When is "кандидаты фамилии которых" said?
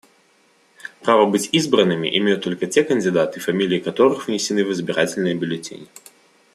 2.83-4.25